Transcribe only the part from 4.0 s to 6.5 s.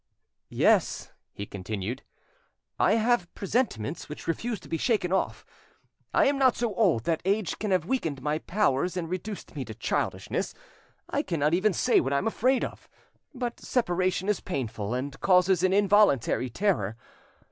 which refuse to be shaken off. I am